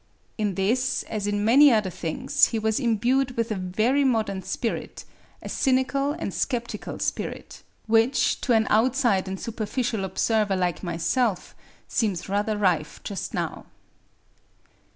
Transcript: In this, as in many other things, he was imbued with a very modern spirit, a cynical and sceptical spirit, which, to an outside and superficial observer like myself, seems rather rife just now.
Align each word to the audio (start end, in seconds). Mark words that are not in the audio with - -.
In 0.35 0.55
this, 0.55 1.03
as 1.03 1.27
in 1.27 1.45
many 1.45 1.71
other 1.71 1.91
things, 1.91 2.45
he 2.45 2.57
was 2.57 2.79
imbued 2.79 3.37
with 3.37 3.51
a 3.51 3.55
very 3.55 4.03
modern 4.03 4.41
spirit, 4.41 5.05
a 5.43 5.47
cynical 5.47 6.13
and 6.13 6.33
sceptical 6.33 6.97
spirit, 6.97 7.61
which, 7.85 8.41
to 8.41 8.53
an 8.53 8.65
outside 8.71 9.27
and 9.27 9.39
superficial 9.39 10.03
observer 10.03 10.55
like 10.55 10.81
myself, 10.81 11.53
seems 11.87 12.27
rather 12.27 12.57
rife 12.57 12.99
just 13.03 13.35
now. 13.35 13.67